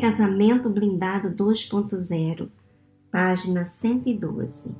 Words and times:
Casamento 0.00 0.70
Blindado 0.70 1.28
2.0, 1.30 2.48
página 3.10 3.66
112. 3.66 4.70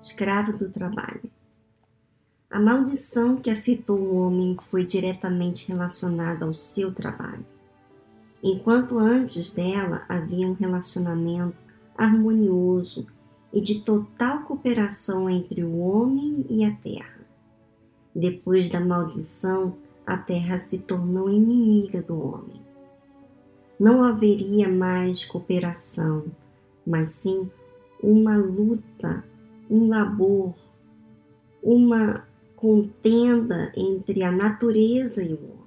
Escravo 0.00 0.56
do 0.56 0.70
trabalho. 0.70 1.30
A 2.50 2.58
maldição 2.58 3.36
que 3.36 3.50
afetou 3.50 3.98
o 3.98 4.16
homem 4.16 4.56
foi 4.70 4.84
diretamente 4.84 5.68
relacionada 5.68 6.46
ao 6.46 6.54
seu 6.54 6.94
trabalho. 6.94 7.44
Enquanto 8.42 8.98
antes 8.98 9.52
dela 9.52 10.06
havia 10.08 10.48
um 10.48 10.54
relacionamento 10.54 11.58
harmonioso 11.94 13.06
e 13.52 13.60
de 13.60 13.82
total 13.82 14.44
cooperação 14.44 15.28
entre 15.28 15.62
o 15.62 15.78
homem 15.78 16.46
e 16.48 16.64
a 16.64 16.74
terra. 16.76 17.20
Depois 18.16 18.70
da 18.70 18.80
maldição, 18.80 19.76
a 20.06 20.16
terra 20.16 20.58
se 20.58 20.78
tornou 20.78 21.28
inimiga 21.28 22.00
do 22.00 22.18
homem 22.18 22.67
não 23.78 24.02
haveria 24.02 24.68
mais 24.68 25.24
cooperação, 25.24 26.24
mas 26.84 27.12
sim 27.12 27.48
uma 28.02 28.36
luta, 28.36 29.24
um 29.70 29.88
labor, 29.88 30.54
uma 31.62 32.26
contenda 32.56 33.72
entre 33.76 34.22
a 34.22 34.32
natureza 34.32 35.22
e 35.22 35.32
o 35.32 35.38
homem. 35.44 35.58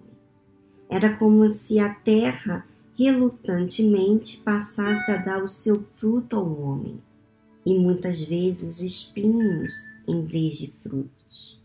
Era 0.89 1.15
como 1.15 1.49
se 1.49 1.79
a 1.79 1.93
terra 1.93 2.65
relutantemente 2.97 4.37
passasse 4.39 5.09
a 5.09 5.17
dar 5.17 5.41
o 5.41 5.49
seu 5.49 5.83
fruto 5.95 6.35
ao 6.35 6.61
homem, 6.61 7.01
e 7.65 7.77
muitas 7.79 8.21
vezes 8.21 8.81
espinhos 8.81 9.73
em 10.05 10.25
vez 10.25 10.57
de 10.57 10.73
frutos. 10.83 11.61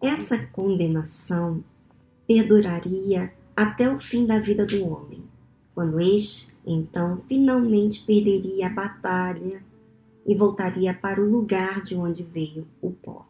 Essa 0.00 0.38
condenação 0.46 1.64
perduraria 2.26 3.32
até 3.56 3.88
o 3.88 4.00
fim 4.00 4.26
da 4.26 4.38
vida 4.38 4.66
do 4.66 4.84
homem 4.84 5.11
quando 5.82 6.00
este, 6.00 6.56
então, 6.64 7.22
finalmente 7.26 8.06
perderia 8.06 8.68
a 8.68 8.72
batalha 8.72 9.64
e 10.24 10.32
voltaria 10.32 10.94
para 10.94 11.20
o 11.20 11.28
lugar 11.28 11.82
de 11.82 11.96
onde 11.96 12.22
veio 12.22 12.68
o 12.80 12.92
pó. 12.92 13.26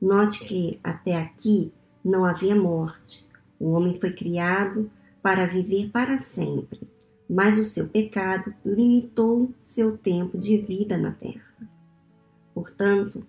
Note 0.00 0.44
que 0.44 0.80
até 0.82 1.14
aqui 1.14 1.72
não 2.04 2.24
havia 2.24 2.56
morte. 2.56 3.28
O 3.60 3.70
homem 3.70 3.96
foi 4.00 4.12
criado 4.12 4.90
para 5.22 5.46
viver 5.46 5.88
para 5.90 6.18
sempre, 6.18 6.80
mas 7.30 7.56
o 7.56 7.64
seu 7.64 7.88
pecado 7.88 8.52
limitou 8.66 9.52
seu 9.60 9.96
tempo 9.96 10.36
de 10.36 10.56
vida 10.58 10.98
na 10.98 11.12
terra. 11.12 11.54
Portanto, 12.52 13.24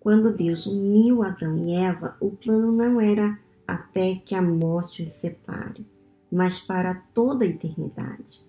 quando 0.00 0.36
Deus 0.36 0.66
uniu 0.66 1.22
Adão 1.22 1.56
e 1.56 1.76
Eva, 1.76 2.16
o 2.18 2.32
plano 2.32 2.72
não 2.72 3.00
era 3.00 3.38
até 3.68 4.16
que 4.16 4.34
a 4.34 4.42
morte 4.42 5.04
os 5.04 5.10
separe, 5.10 5.86
mas 6.34 6.58
para 6.58 7.00
toda 7.14 7.44
a 7.44 7.48
eternidade. 7.48 8.44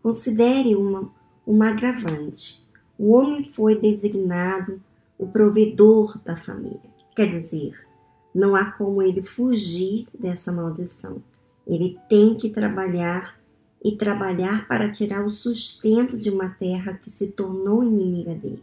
Considere 0.00 0.76
uma, 0.76 1.10
uma 1.44 1.70
agravante. 1.70 2.64
O 2.96 3.10
homem 3.10 3.50
foi 3.52 3.80
designado 3.80 4.80
o 5.18 5.26
provedor 5.26 6.16
da 6.24 6.36
família. 6.36 6.94
Quer 7.16 7.40
dizer, 7.40 7.84
não 8.32 8.54
há 8.54 8.70
como 8.70 9.02
ele 9.02 9.22
fugir 9.22 10.06
dessa 10.16 10.52
maldição. 10.52 11.20
Ele 11.66 11.98
tem 12.08 12.36
que 12.36 12.48
trabalhar 12.48 13.40
e 13.82 13.96
trabalhar 13.96 14.68
para 14.68 14.88
tirar 14.88 15.26
o 15.26 15.32
sustento 15.32 16.16
de 16.16 16.30
uma 16.30 16.48
terra 16.48 16.94
que 17.02 17.10
se 17.10 17.32
tornou 17.32 17.82
inimiga 17.82 18.34
dele. 18.36 18.62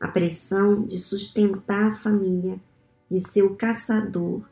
A 0.00 0.08
pressão 0.08 0.82
de 0.82 0.98
sustentar 0.98 1.92
a 1.92 1.96
família, 1.96 2.58
de 3.08 3.20
ser 3.20 3.42
o 3.42 3.54
caçador, 3.54 4.42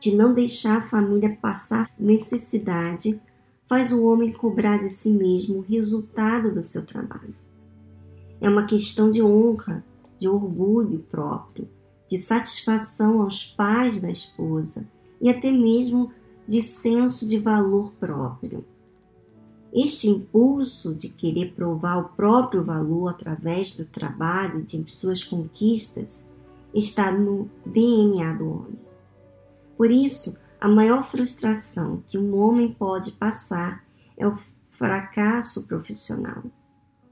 de 0.00 0.16
não 0.16 0.32
deixar 0.32 0.78
a 0.78 0.88
família 0.88 1.36
passar 1.40 1.90
necessidade, 1.98 3.20
faz 3.68 3.92
o 3.92 4.04
homem 4.04 4.32
cobrar 4.32 4.78
de 4.78 4.88
si 4.88 5.10
mesmo 5.10 5.58
o 5.58 5.60
resultado 5.60 6.52
do 6.52 6.64
seu 6.64 6.84
trabalho. 6.84 7.34
É 8.40 8.48
uma 8.48 8.64
questão 8.64 9.10
de 9.10 9.22
honra, 9.22 9.84
de 10.18 10.26
orgulho 10.26 11.00
próprio, 11.10 11.68
de 12.08 12.18
satisfação 12.18 13.22
aos 13.22 13.46
pais 13.46 14.00
da 14.00 14.10
esposa 14.10 14.88
e 15.20 15.28
até 15.28 15.52
mesmo 15.52 16.10
de 16.48 16.62
senso 16.62 17.28
de 17.28 17.38
valor 17.38 17.92
próprio. 18.00 18.64
Este 19.72 20.08
impulso 20.08 20.94
de 20.94 21.08
querer 21.08 21.52
provar 21.54 21.98
o 21.98 22.08
próprio 22.16 22.64
valor 22.64 23.08
através 23.08 23.72
do 23.74 23.84
trabalho, 23.84 24.62
de 24.62 24.84
suas 24.88 25.22
conquistas, 25.22 26.28
está 26.74 27.12
no 27.12 27.48
DNA 27.64 28.32
do 28.32 28.50
homem. 28.50 28.89
Por 29.80 29.90
isso, 29.90 30.36
a 30.60 30.68
maior 30.68 31.10
frustração 31.10 32.04
que 32.06 32.18
um 32.18 32.36
homem 32.36 32.70
pode 32.70 33.12
passar 33.12 33.82
é 34.14 34.28
o 34.28 34.36
fracasso 34.72 35.66
profissional. 35.66 36.44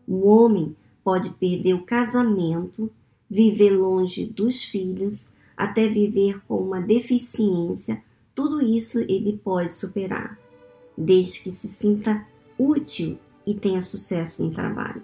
Um 0.07 0.27
homem 0.27 0.77
pode 1.03 1.31
perder 1.31 1.73
o 1.73 1.87
casamento, 1.87 2.91
viver 3.27 3.71
longe 3.71 4.27
dos 4.27 4.63
filhos, 4.63 5.33
até 5.57 5.89
viver 5.89 6.43
com 6.47 6.59
uma 6.59 6.79
deficiência, 6.79 8.05
tudo 8.35 8.61
isso 8.61 8.99
ele 8.99 9.41
pode 9.43 9.73
superar, 9.73 10.39
desde 10.95 11.41
que 11.41 11.51
se 11.51 11.69
sinta 11.69 12.23
útil 12.59 13.19
e 13.47 13.55
tenha 13.55 13.81
sucesso 13.81 14.45
no 14.45 14.53
trabalho. 14.53 15.03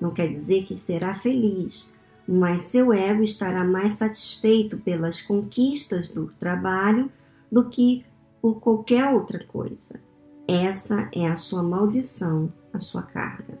Não 0.00 0.10
quer 0.10 0.32
dizer 0.32 0.64
que 0.64 0.74
será 0.74 1.14
feliz, 1.14 1.94
mas 2.26 2.62
seu 2.62 2.92
ego 2.92 3.22
estará 3.22 3.62
mais 3.62 3.92
satisfeito 3.92 4.78
pelas 4.78 5.20
conquistas 5.20 6.08
do 6.08 6.26
trabalho 6.38 7.10
do 7.50 7.68
que 7.68 8.04
por 8.40 8.60
qualquer 8.60 9.12
outra 9.12 9.44
coisa. 9.44 10.00
Essa 10.46 11.08
é 11.12 11.26
a 11.26 11.36
sua 11.36 11.62
maldição, 11.62 12.52
a 12.72 12.80
sua 12.80 13.02
carga. 13.02 13.58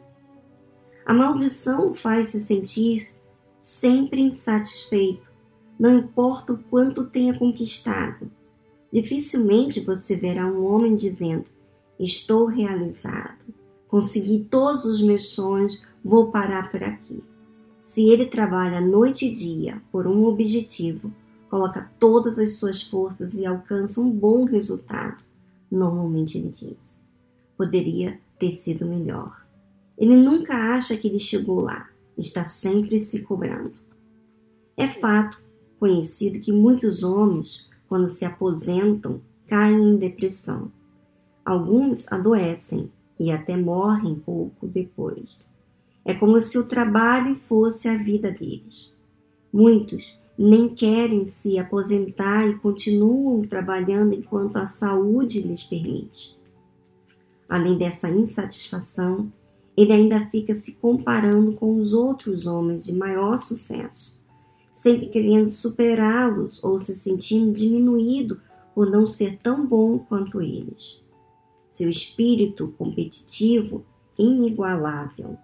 A 1.06 1.12
maldição 1.12 1.94
faz 1.94 2.30
se 2.30 2.40
sentir 2.40 3.02
sempre 3.58 4.20
insatisfeito, 4.20 5.32
não 5.78 5.98
importa 5.98 6.52
o 6.52 6.58
quanto 6.58 7.06
tenha 7.06 7.38
conquistado. 7.38 8.30
Dificilmente 8.92 9.80
você 9.80 10.16
verá 10.16 10.46
um 10.46 10.64
homem 10.64 10.94
dizendo: 10.94 11.46
Estou 11.98 12.46
realizado, 12.46 13.44
consegui 13.88 14.46
todos 14.50 14.84
os 14.84 15.02
meus 15.02 15.28
sonhos, 15.28 15.82
vou 16.04 16.30
parar 16.30 16.70
por 16.70 16.82
aqui. 16.82 17.22
Se 17.84 18.08
ele 18.08 18.24
trabalha 18.24 18.80
noite 18.80 19.26
e 19.26 19.30
dia 19.30 19.78
por 19.92 20.06
um 20.06 20.24
objetivo, 20.24 21.12
coloca 21.50 21.92
todas 22.00 22.38
as 22.38 22.54
suas 22.54 22.82
forças 22.82 23.34
e 23.34 23.44
alcança 23.44 24.00
um 24.00 24.10
bom 24.10 24.46
resultado, 24.46 25.22
normalmente 25.70 26.38
ele 26.38 26.48
diz: 26.48 26.98
poderia 27.58 28.18
ter 28.38 28.52
sido 28.52 28.86
melhor. 28.86 29.46
Ele 29.98 30.16
nunca 30.16 30.54
acha 30.74 30.96
que 30.96 31.08
ele 31.08 31.18
chegou 31.18 31.60
lá, 31.60 31.86
está 32.16 32.46
sempre 32.46 32.98
se 32.98 33.20
cobrando. 33.20 33.74
É 34.78 34.88
fato 34.88 35.38
conhecido 35.78 36.40
que 36.40 36.50
muitos 36.50 37.04
homens, 37.04 37.70
quando 37.86 38.08
se 38.08 38.24
aposentam, 38.24 39.20
caem 39.46 39.90
em 39.90 39.96
depressão. 39.98 40.72
Alguns 41.44 42.10
adoecem 42.10 42.90
e 43.20 43.30
até 43.30 43.54
morrem 43.54 44.14
pouco 44.14 44.66
depois. 44.66 45.52
É 46.04 46.12
como 46.12 46.40
se 46.40 46.58
o 46.58 46.64
trabalho 46.64 47.36
fosse 47.48 47.88
a 47.88 47.96
vida 47.96 48.30
deles. 48.30 48.92
Muitos 49.52 50.20
nem 50.36 50.68
querem 50.68 51.28
se 51.28 51.58
aposentar 51.58 52.46
e 52.46 52.58
continuam 52.58 53.42
trabalhando 53.42 54.14
enquanto 54.14 54.56
a 54.56 54.66
saúde 54.66 55.40
lhes 55.40 55.62
permite. 55.62 56.36
Além 57.48 57.78
dessa 57.78 58.10
insatisfação, 58.10 59.32
ele 59.76 59.92
ainda 59.92 60.26
fica 60.26 60.54
se 60.54 60.72
comparando 60.72 61.52
com 61.52 61.76
os 61.76 61.94
outros 61.94 62.46
homens 62.46 62.84
de 62.84 62.92
maior 62.92 63.38
sucesso, 63.38 64.20
sempre 64.72 65.06
querendo 65.06 65.50
superá-los 65.50 66.62
ou 66.62 66.78
se 66.78 66.94
sentindo 66.94 67.52
diminuído 67.52 68.40
por 68.74 68.90
não 68.90 69.06
ser 69.06 69.38
tão 69.38 69.64
bom 69.64 69.98
quanto 69.98 70.42
eles. 70.42 71.02
Seu 71.70 71.88
espírito 71.88 72.74
competitivo 72.76 73.84
inigualável 74.18 75.38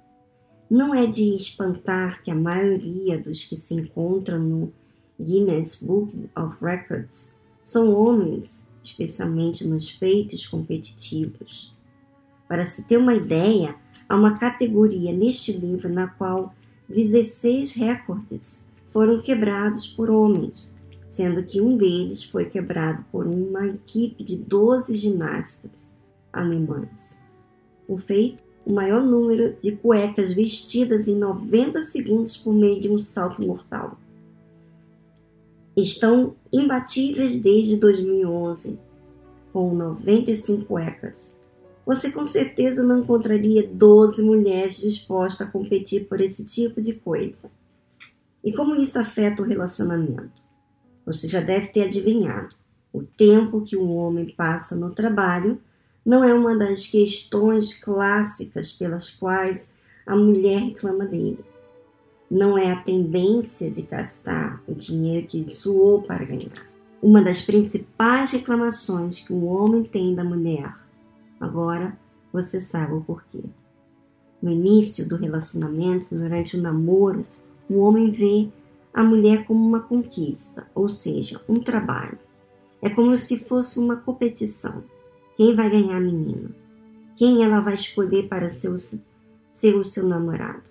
não 0.70 0.94
é 0.94 1.04
de 1.04 1.34
espantar 1.34 2.22
que 2.22 2.30
a 2.30 2.34
maioria 2.34 3.18
dos 3.18 3.44
que 3.44 3.56
se 3.56 3.74
encontram 3.74 4.38
no 4.38 4.72
Guinness 5.20 5.82
Book 5.82 6.30
of 6.36 6.56
Records 6.62 7.34
são 7.60 7.92
homens, 7.92 8.64
especialmente 8.84 9.66
nos 9.66 9.90
feitos 9.90 10.46
competitivos. 10.46 11.74
Para 12.46 12.64
se 12.66 12.84
ter 12.84 12.98
uma 12.98 13.14
ideia, 13.14 13.74
há 14.08 14.16
uma 14.16 14.38
categoria 14.38 15.12
neste 15.12 15.52
livro 15.52 15.88
na 15.88 16.06
qual 16.06 16.54
16 16.88 17.72
recordes 17.72 18.64
foram 18.92 19.20
quebrados 19.20 19.88
por 19.88 20.08
homens, 20.08 20.74
sendo 21.08 21.42
que 21.42 21.60
um 21.60 21.76
deles 21.76 22.22
foi 22.22 22.44
quebrado 22.44 23.04
por 23.10 23.26
uma 23.26 23.66
equipe 23.66 24.22
de 24.22 24.36
12 24.36 24.94
ginastas 24.94 25.92
alemãs. 26.32 27.12
O 27.88 27.98
feito 27.98 28.49
o 28.64 28.72
maior 28.72 29.02
número 29.02 29.56
de 29.62 29.72
cuecas 29.72 30.32
vestidas 30.32 31.08
em 31.08 31.16
90 31.16 31.80
segundos 31.82 32.36
por 32.36 32.52
meio 32.52 32.80
de 32.80 32.90
um 32.90 32.98
salto 32.98 33.44
mortal. 33.44 33.98
Estão 35.76 36.36
imbatíveis 36.52 37.40
desde 37.40 37.76
2011, 37.76 38.78
com 39.52 39.74
95 39.74 40.64
cuecas. 40.64 41.36
você 41.86 42.12
com 42.12 42.24
certeza 42.24 42.82
não 42.82 43.00
encontraria 43.00 43.66
12 43.66 44.22
mulheres 44.22 44.78
dispostas 44.78 45.48
a 45.48 45.50
competir 45.50 46.06
por 46.06 46.20
esse 46.20 46.44
tipo 46.44 46.80
de 46.80 46.94
coisa. 46.94 47.50
E 48.44 48.52
como 48.52 48.76
isso 48.76 48.98
afeta 48.98 49.42
o 49.42 49.44
relacionamento? 49.44 50.40
Você 51.04 51.26
já 51.26 51.40
deve 51.40 51.68
ter 51.68 51.84
adivinhado. 51.84 52.54
O 52.92 53.02
tempo 53.02 53.62
que 53.62 53.76
um 53.76 53.96
homem 53.96 54.34
passa 54.36 54.76
no 54.76 54.90
trabalho 54.90 55.60
não 56.04 56.24
é 56.24 56.32
uma 56.32 56.56
das 56.56 56.86
questões 56.86 57.82
clássicas 57.82 58.72
pelas 58.72 59.10
quais 59.10 59.72
a 60.06 60.16
mulher 60.16 60.60
reclama 60.60 61.06
dele. 61.06 61.44
Não 62.30 62.56
é 62.56 62.72
a 62.72 62.82
tendência 62.82 63.70
de 63.70 63.82
gastar 63.82 64.62
o 64.66 64.74
dinheiro 64.74 65.26
que 65.26 65.54
suou 65.54 66.02
para 66.02 66.24
ganhar. 66.24 66.66
Uma 67.02 67.22
das 67.22 67.42
principais 67.42 68.30
reclamações 68.30 69.20
que 69.20 69.32
um 69.32 69.46
homem 69.46 69.82
tem 69.84 70.14
da 70.14 70.22
mulher 70.22 70.74
Agora 71.40 71.98
você 72.30 72.60
sabe 72.60 72.92
o 72.92 73.00
porquê. 73.00 73.42
No 74.42 74.50
início 74.50 75.08
do 75.08 75.16
relacionamento, 75.16 76.14
durante 76.14 76.56
o 76.56 76.60
namoro, 76.60 77.26
o 77.68 77.78
homem 77.78 78.10
vê 78.10 78.48
a 78.92 79.02
mulher 79.02 79.46
como 79.46 79.66
uma 79.66 79.80
conquista, 79.80 80.66
ou 80.74 80.88
seja, 80.88 81.40
um 81.48 81.54
trabalho. 81.54 82.18
É 82.82 82.90
como 82.90 83.16
se 83.16 83.38
fosse 83.38 83.78
uma 83.78 83.96
competição. 83.96 84.84
Quem 85.40 85.54
vai 85.54 85.70
ganhar 85.70 85.96
a 85.96 86.00
menina? 86.00 86.50
Quem 87.16 87.42
ela 87.42 87.60
vai 87.60 87.72
escolher 87.72 88.28
para 88.28 88.50
ser 88.50 88.68
o, 88.68 88.76
ser 89.50 89.74
o 89.74 89.82
seu 89.82 90.06
namorado? 90.06 90.64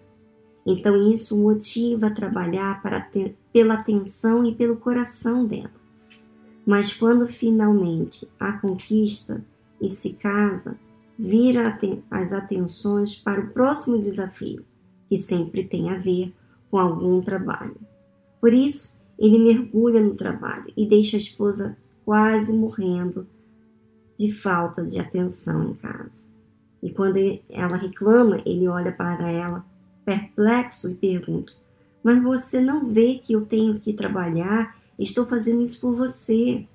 Então 0.63 0.95
isso 1.11 1.35
motiva 1.35 2.05
a 2.05 2.13
trabalhar 2.13 2.79
para 2.79 3.01
ter, 3.01 3.35
pela 3.51 3.73
atenção 3.73 4.45
e 4.45 4.53
pelo 4.53 4.77
coração 4.77 5.47
dela. 5.47 5.71
Mas 6.67 6.93
quando 6.93 7.25
finalmente 7.25 8.29
a 8.39 8.51
conquista, 8.51 9.43
e 9.81 9.89
se 9.89 10.11
casa, 10.11 10.77
vira 11.17 11.79
as 12.11 12.31
atenções 12.31 13.15
para 13.15 13.41
o 13.41 13.49
próximo 13.49 13.97
desafio, 13.97 14.63
que 15.09 15.17
sempre 15.17 15.63
tem 15.63 15.89
a 15.89 15.97
ver 15.97 16.31
com 16.69 16.77
algum 16.77 17.21
trabalho. 17.21 17.77
Por 18.39 18.53
isso, 18.53 19.01
ele 19.17 19.39
mergulha 19.39 19.99
no 19.99 20.13
trabalho 20.13 20.71
e 20.77 20.85
deixa 20.85 21.17
a 21.17 21.19
esposa 21.19 21.75
quase 22.05 22.53
morrendo 22.53 23.25
de 24.19 24.33
falta 24.33 24.83
de 24.83 24.99
atenção 24.99 25.69
em 25.69 25.73
casa. 25.75 26.27
E 26.83 26.91
quando 26.91 27.17
ela 27.49 27.77
reclama, 27.77 28.41
ele 28.45 28.67
olha 28.67 28.91
para 28.91 29.31
ela 29.31 29.65
perplexo 30.03 30.91
e 30.91 30.95
pergunta: 30.95 31.53
Mas 32.03 32.21
você 32.21 32.59
não 32.59 32.89
vê 32.91 33.15
que 33.15 33.31
eu 33.31 33.45
tenho 33.45 33.79
que 33.79 33.93
trabalhar? 33.93 34.77
Estou 34.97 35.25
fazendo 35.25 35.61
isso 35.61 35.79
por 35.79 35.95
você. 35.95 36.67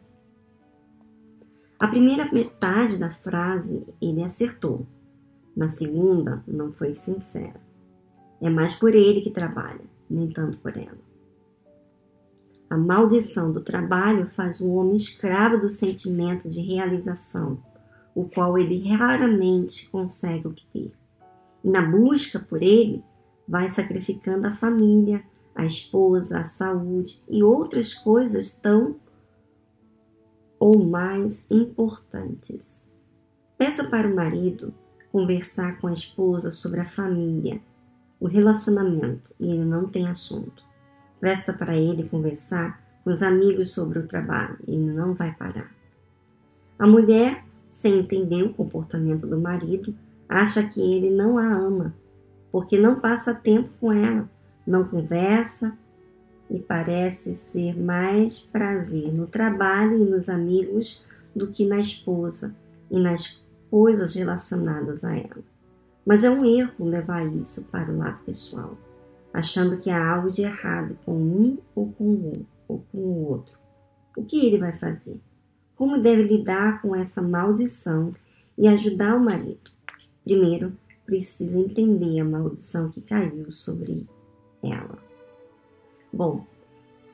A 1.79 1.87
primeira 1.87 2.33
metade 2.33 2.97
da 2.97 3.11
frase 3.11 3.87
ele 4.01 4.23
acertou. 4.23 4.87
Na 5.55 5.69
segunda, 5.69 6.43
não 6.49 6.73
foi 6.73 6.95
sincero. 6.95 7.61
É 8.41 8.49
mais 8.49 8.75
por 8.75 8.95
ele 8.95 9.21
que 9.21 9.31
trabalha, 9.31 9.83
nem 10.09 10.31
tanto 10.31 10.59
por 10.59 10.77
ela. 10.77 10.99
A 12.75 12.77
maldição 12.77 13.53
do 13.53 13.61
trabalho 13.61 14.27
faz 14.31 14.61
o 14.61 14.69
homem 14.69 14.97
escravo 14.97 15.59
do 15.59 15.69
sentimento 15.69 16.49
de 16.49 16.61
realização, 16.61 17.63
o 18.13 18.25
qual 18.25 18.59
ele 18.59 18.93
raramente 18.93 19.89
consegue 19.91 20.49
obter. 20.49 20.93
Na 21.63 21.81
busca 21.83 22.41
por 22.41 22.61
ele, 22.61 23.01
vai 23.47 23.69
sacrificando 23.69 24.49
a 24.49 24.57
família, 24.57 25.23
a 25.55 25.65
esposa, 25.65 26.41
a 26.41 26.45
saúde 26.45 27.23
e 27.29 27.45
outras 27.45 27.95
coisas 27.95 28.59
tão 28.59 28.97
ou 30.59 30.85
mais 30.85 31.47
importantes. 31.49 32.91
Peça 33.57 33.85
para 33.85 34.09
o 34.09 34.17
marido 34.17 34.75
conversar 35.13 35.81
com 35.81 35.87
a 35.87 35.93
esposa 35.93 36.51
sobre 36.51 36.81
a 36.81 36.89
família, 36.89 37.63
o 38.19 38.27
relacionamento, 38.27 39.33
e 39.39 39.49
ele 39.49 39.65
não 39.65 39.87
tem 39.87 40.09
assunto. 40.09 40.74
Peça 41.25 41.55
para 41.55 41.75
ele 41.75 42.07
conversar 42.07 42.79
com 43.03 43.09
os 43.09 43.23
amigos 43.23 43.71
sobre 43.71 43.99
o 43.99 44.07
trabalho, 44.07 44.59
e 44.69 44.77
não 44.77 45.15
vai 45.15 45.33
parar. 45.33 45.75
A 46.79 46.87
mulher, 46.87 47.43
sem 47.71 48.01
entender 48.01 48.43
o 48.43 48.53
comportamento 48.53 49.27
do 49.27 49.41
marido, 49.41 49.95
acha 50.29 50.63
que 50.69 50.79
ele 50.79 51.09
não 51.09 51.39
a 51.39 51.51
ama, 51.51 51.95
porque 52.53 52.79
não 52.79 53.01
passa 53.01 53.35
tempo 53.35 53.71
com 53.81 53.91
ela, 53.91 54.29
não 54.67 54.85
conversa, 54.85 55.73
e 56.51 56.59
parece 56.59 57.35
ser 57.35 57.75
mais 57.75 58.41
prazer 58.41 59.11
no 59.11 59.27
trabalho 59.27 59.97
e 59.97 60.05
nos 60.05 60.29
amigos 60.29 61.03
do 61.35 61.47
que 61.47 61.65
na 61.65 61.81
esposa 61.81 62.55
e 62.91 63.01
nas 63.01 63.43
coisas 63.71 64.15
relacionadas 64.15 65.03
a 65.07 65.17
ela. 65.17 65.43
Mas 66.05 66.23
é 66.23 66.29
um 66.29 66.45
erro 66.45 66.85
levar 66.85 67.25
isso 67.35 67.65
para 67.71 67.91
o 67.91 67.97
lado 67.97 68.19
pessoal, 68.27 68.77
achando 69.35 69.79
que 69.79 69.91
há 69.91 70.15
algo 70.15 70.31
de 70.31 70.43
errado 70.43 70.97
com 71.05 71.13
um 71.13 71.59
ou 71.75 71.93
com 71.93 72.05
o, 72.05 72.47
ou 72.69 72.85
com 72.93 72.99
o 72.99 73.29
outro. 73.29 73.59
O 74.17 74.25
que 74.25 74.47
ele 74.47 74.59
vai 74.59 74.79
fazer? 74.79 75.21
Como 75.75 76.01
deve 76.01 76.23
lidar 76.23 76.81
com 76.81 76.95
essa 76.95 77.21
maldição 77.21 78.13
e 78.57 78.69
ajudar 78.69 79.17
o 79.17 79.25
marido? 79.25 79.73
Primeiro, 80.23 80.73
precisa 81.05 81.59
entender 81.59 82.21
a 82.21 82.25
maldição 82.25 82.91
que 82.91 83.01
caiu 83.01 83.51
sobre 83.51 84.07
ela. 84.63 84.99
Bom, 86.13 86.47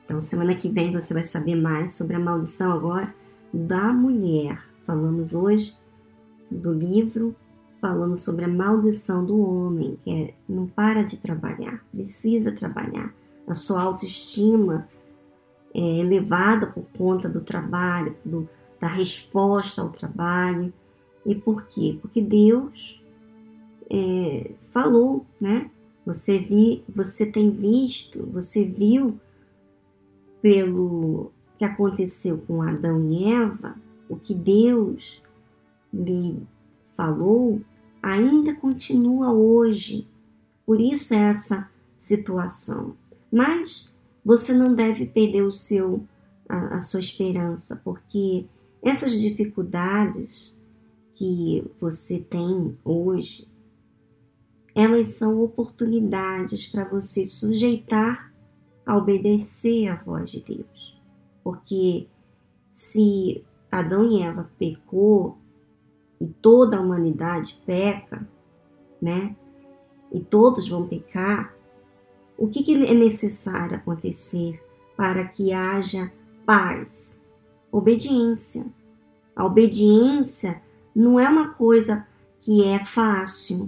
então 0.05 0.21
semana 0.21 0.53
que 0.53 0.69
vem 0.69 0.93
você 0.93 1.15
vai 1.15 1.23
saber 1.23 1.55
mais 1.55 1.93
sobre 1.93 2.15
a 2.15 2.19
maldição 2.19 2.71
agora 2.71 3.13
da 3.51 3.91
mulher. 3.91 4.63
Falamos 4.85 5.33
hoje 5.33 5.73
do 6.51 6.71
livro 6.71 7.35
falando 7.81 8.15
sobre 8.15 8.45
a 8.45 8.47
maldição 8.47 9.25
do 9.25 9.41
homem, 9.41 9.97
que 10.03 10.11
é, 10.11 10.33
não 10.47 10.67
para 10.67 11.01
de 11.01 11.17
trabalhar, 11.17 11.83
precisa 11.91 12.51
trabalhar. 12.51 13.11
A 13.47 13.55
sua 13.55 13.81
autoestima 13.81 14.87
é 15.73 15.99
elevada 15.99 16.67
por 16.67 16.85
conta 16.95 17.27
do 17.27 17.41
trabalho, 17.41 18.15
do, 18.23 18.47
da 18.79 18.87
resposta 18.87 19.81
ao 19.81 19.89
trabalho. 19.89 20.71
E 21.25 21.33
por 21.33 21.65
quê? 21.65 21.97
Porque 21.99 22.21
Deus 22.21 23.03
é, 23.89 24.51
falou, 24.71 25.25
né? 25.39 25.69
Você, 26.05 26.37
vi, 26.39 26.83
você 26.87 27.25
tem 27.25 27.51
visto, 27.51 28.25
você 28.31 28.63
viu 28.63 29.19
pelo 30.41 31.31
que 31.57 31.65
aconteceu 31.65 32.39
com 32.39 32.61
Adão 32.61 33.11
e 33.11 33.31
Eva, 33.31 33.75
o 34.09 34.15
que 34.15 34.33
Deus 34.33 35.21
lhe 35.93 36.41
falou 36.97 37.61
ainda 38.01 38.55
continua 38.55 39.31
hoje. 39.31 40.07
Por 40.65 40.79
isso 40.79 41.13
é 41.13 41.17
essa 41.17 41.69
situação. 41.95 42.95
Mas 43.31 43.95
você 44.23 44.53
não 44.53 44.73
deve 44.73 45.05
perder 45.05 45.43
o 45.43 45.51
seu 45.51 46.03
a, 46.47 46.75
a 46.75 46.79
sua 46.81 46.99
esperança, 46.99 47.79
porque 47.83 48.45
essas 48.81 49.13
dificuldades 49.19 50.59
que 51.13 51.63
você 51.79 52.19
tem 52.19 52.77
hoje, 52.83 53.47
elas 54.75 55.09
são 55.09 55.41
oportunidades 55.41 56.67
para 56.67 56.83
você 56.83 57.25
sujeitar 57.25 58.33
a 58.85 58.97
obedecer 58.97 59.87
à 59.87 59.95
voz 59.95 60.31
de 60.31 60.41
Deus. 60.41 60.99
Porque 61.43 62.07
se 62.71 63.43
Adão 63.71 64.11
e 64.11 64.21
Eva 64.21 64.49
pecou 64.57 65.37
e 66.21 66.27
toda 66.27 66.77
a 66.77 66.79
humanidade 66.79 67.59
peca, 67.65 68.27
né? 69.01 69.35
E 70.11 70.19
todos 70.19 70.67
vão 70.67 70.87
pecar, 70.87 71.51
o 72.37 72.47
que, 72.47 72.61
que 72.61 72.75
é 72.75 72.93
necessário 72.93 73.75
acontecer 73.75 74.63
para 74.95 75.25
que 75.25 75.51
haja 75.51 76.11
paz? 76.45 77.25
Obediência. 77.71 78.67
A 79.35 79.43
obediência 79.45 80.61
não 80.95 81.19
é 81.19 81.27
uma 81.27 81.55
coisa 81.55 82.05
que 82.39 82.63
é 82.65 82.85
fácil, 82.85 83.67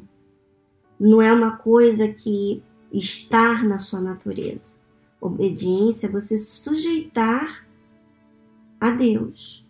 não 1.00 1.20
é 1.20 1.34
uma 1.34 1.58
coisa 1.58 2.08
que 2.08 2.62
está 2.92 3.64
na 3.64 3.80
sua 3.80 4.00
natureza. 4.00 4.76
Obediência 5.20 6.06
é 6.06 6.12
você 6.12 6.38
sujeitar 6.38 7.66
a 8.80 8.92
Deus, 8.92 9.66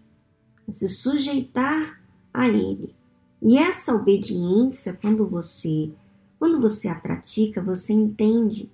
você 0.67 0.89
sujeitar 0.89 2.02
a 2.33 2.47
Ele. 2.47 2.95
E 3.41 3.57
essa 3.57 3.93
obediência, 3.93 4.97
quando 4.99 5.27
você, 5.27 5.91
quando 6.39 6.59
você 6.59 6.87
a 6.87 6.95
pratica, 6.95 7.61
você 7.61 7.93
entende 7.93 8.71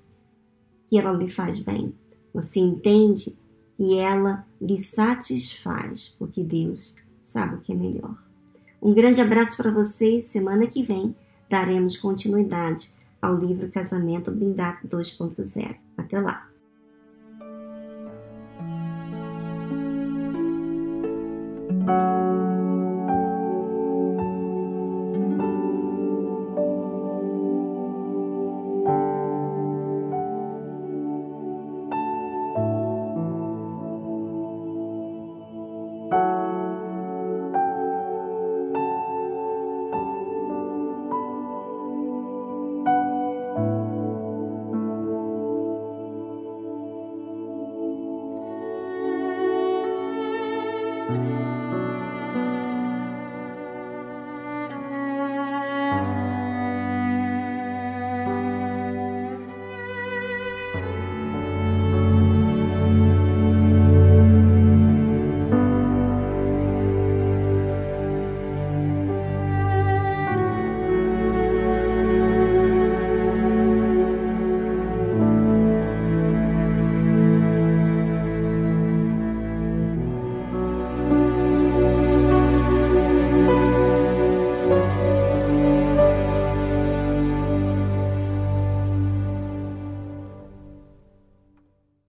que 0.87 0.97
ela 0.97 1.11
lhe 1.11 1.29
faz 1.29 1.59
bem. 1.59 1.93
Você 2.33 2.59
entende 2.59 3.37
que 3.75 3.97
ela 3.97 4.45
lhe 4.61 4.77
satisfaz, 4.77 6.13
porque 6.19 6.43
Deus 6.43 6.95
sabe 7.21 7.55
o 7.55 7.61
que 7.61 7.71
é 7.71 7.75
melhor. 7.75 8.15
Um 8.81 8.93
grande 8.93 9.21
abraço 9.21 9.57
para 9.57 9.71
vocês. 9.71 10.25
Semana 10.25 10.67
que 10.67 10.83
vem 10.83 11.15
daremos 11.49 11.97
continuidade 11.97 12.93
ao 13.21 13.37
livro 13.37 13.69
Casamento 13.69 14.31
Blindado 14.31 14.87
2.0. 14.87 15.75
Até 15.97 16.19
lá! 16.19 16.48